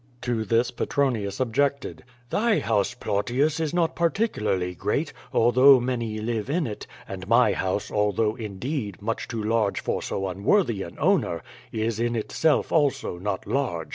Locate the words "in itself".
11.99-12.71